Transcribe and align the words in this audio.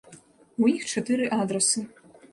У 0.63 0.71
іх 0.71 0.87
чатыры 0.93 1.29
адрасы. 1.41 1.85